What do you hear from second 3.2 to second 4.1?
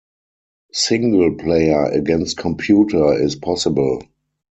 is possible.